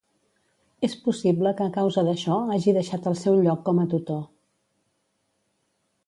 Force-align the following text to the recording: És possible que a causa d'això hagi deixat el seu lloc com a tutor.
És 0.85 0.93
possible 1.07 1.51
que 1.59 1.65
a 1.65 1.73
causa 1.75 2.03
d'això 2.07 2.37
hagi 2.55 2.73
deixat 2.77 3.09
el 3.11 3.17
seu 3.25 3.37
lloc 3.47 3.61
com 3.67 3.83
a 3.83 3.85
tutor. 3.91 4.25